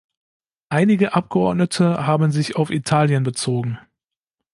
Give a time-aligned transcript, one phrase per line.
[0.69, 3.77] Einige Abgeordnete haben sich auf Italien bezogen.